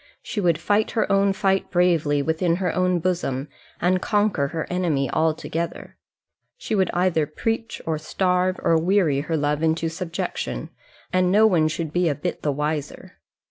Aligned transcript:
She 0.23 0.41
would 0.41 0.57
fight 0.57 0.89
her 0.97 1.05
own 1.11 1.31
fight 1.31 1.69
bravely 1.69 2.23
within 2.23 2.55
her 2.55 2.73
own 2.73 2.97
bosom, 2.97 3.49
and 3.79 4.01
conquer 4.01 4.47
her 4.47 4.65
enemy 4.67 5.11
altogether. 5.11 5.95
She 6.57 6.73
would 6.73 6.89
either 6.91 7.27
preach, 7.27 7.79
or 7.85 7.99
starve, 7.99 8.55
or 8.63 8.79
weary 8.81 9.19
her 9.19 9.37
love 9.37 9.61
into 9.61 9.89
subjection, 9.89 10.71
and 11.13 11.31
no 11.31 11.45
one 11.45 11.67
should 11.67 11.93
be 11.93 12.09
a 12.09 12.15
bit 12.15 12.41
the 12.41 12.51
wiser. 12.51 13.19